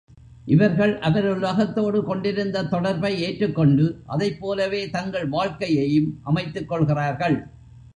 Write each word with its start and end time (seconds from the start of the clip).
இவர்கள் 0.45 0.97
அவர் 0.99 1.27
உலகத்தோடு 1.35 2.03
கொண்டிருந்த 2.03 2.63
தொடர்பை 2.63 3.21
ஏற்றுக் 3.21 3.55
கொண்டு, 3.55 4.01
அதைப் 4.07 4.39
போலவே 4.39 4.89
தங்கள் 4.89 5.29
வாழ்க்கையையும் 5.29 6.19
அமைத்துக் 6.23 6.69
கொள்கிறார்கள். 6.69 7.47